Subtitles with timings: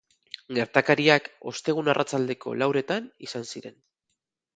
[0.59, 3.77] Gertakariak ostegun arratsaldeko lauretan izan ziren.